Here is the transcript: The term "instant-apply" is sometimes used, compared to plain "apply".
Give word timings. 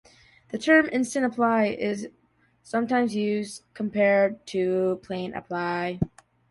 The 0.49 0.57
term 0.57 0.89
"instant-apply" 0.91 1.65
is 1.79 2.09
sometimes 2.63 3.13
used, 3.15 3.61
compared 3.75 4.43
to 4.47 4.99
plain 5.03 5.31
"apply". 5.35 5.99